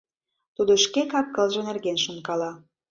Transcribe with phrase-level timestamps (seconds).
[0.55, 2.51] Тудо шке кап-кылже нерген шонкала.